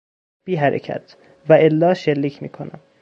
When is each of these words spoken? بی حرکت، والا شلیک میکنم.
بی 0.45 0.53
حرکت، 0.61 1.05
والا 1.47 1.91
شلیک 2.01 2.35
میکنم. 2.43 2.79